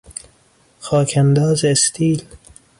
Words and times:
خاک 0.79 1.13
انداز 1.17 1.65
استیل 1.65 2.23